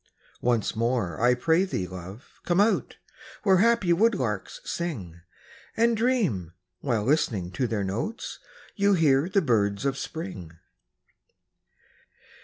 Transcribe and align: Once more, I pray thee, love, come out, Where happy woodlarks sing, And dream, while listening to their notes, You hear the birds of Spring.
Once 0.41 0.75
more, 0.75 1.21
I 1.21 1.35
pray 1.35 1.63
thee, 1.63 1.85
love, 1.85 2.39
come 2.43 2.59
out, 2.59 2.97
Where 3.43 3.57
happy 3.57 3.93
woodlarks 3.93 4.59
sing, 4.67 5.21
And 5.77 5.95
dream, 5.95 6.53
while 6.79 7.03
listening 7.03 7.51
to 7.51 7.67
their 7.67 7.83
notes, 7.83 8.39
You 8.75 8.95
hear 8.95 9.29
the 9.29 9.43
birds 9.43 9.85
of 9.85 9.99
Spring. 9.99 10.53